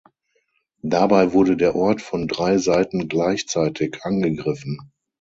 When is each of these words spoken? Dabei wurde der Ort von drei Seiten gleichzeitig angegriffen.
Dabei 0.81 1.31
wurde 1.31 1.55
der 1.55 1.75
Ort 1.75 2.01
von 2.01 2.27
drei 2.27 2.57
Seiten 2.57 3.07
gleichzeitig 3.07 3.97
angegriffen. 4.01 4.79